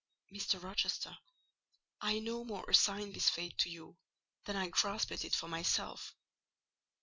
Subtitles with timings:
[0.33, 0.59] "Mr.
[0.63, 1.15] Rochester,
[2.01, 3.97] I no more assign this fate to you
[4.45, 6.15] than I grasp at it for myself.